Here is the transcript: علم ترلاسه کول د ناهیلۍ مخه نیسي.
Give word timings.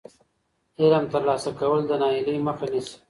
علم 0.79 1.03
ترلاسه 1.13 1.49
کول 1.59 1.81
د 1.89 1.91
ناهیلۍ 2.01 2.37
مخه 2.47 2.65
نیسي. 2.71 2.95